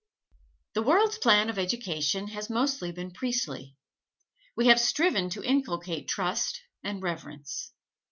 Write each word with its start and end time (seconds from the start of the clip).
The 0.73 0.81
world's 0.81 1.19
plan 1.19 1.47
of 1.47 1.59
education 1.59 2.29
has 2.29 2.49
mostly 2.49 2.91
been 2.91 3.11
priestly 3.13 3.75
we 4.55 4.65
have 4.65 4.79
striven 4.79 5.29
to 5.29 5.43
inculcate 5.43 6.07
trust 6.07 6.63
and 6.83 7.03
reverence. 7.03 7.71